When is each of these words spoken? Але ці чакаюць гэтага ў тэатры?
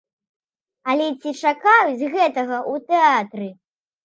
Але 0.93 1.07
ці 1.19 1.33
чакаюць 1.41 2.07
гэтага 2.15 2.57
ў 2.71 2.73
тэатры? 2.89 3.47